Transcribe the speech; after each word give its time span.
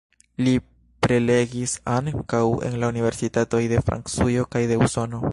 Li 0.45 0.51
prelegis 1.07 1.75
ankaŭ 1.97 2.41
en 2.69 2.77
la 2.85 2.89
universitatoj 2.95 3.59
de 3.75 3.83
Francujo 3.91 4.47
kaj 4.57 4.63
de 4.73 4.79
Usono. 4.87 5.21